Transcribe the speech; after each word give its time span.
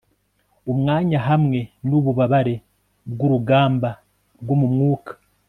Umwanya 0.71 1.19
hamwe 1.27 1.59
nububabare 1.87 2.55
bwurugamba 3.11 3.89
rwo 4.41 4.55
mu 4.61 4.67
mwuka 4.73 5.11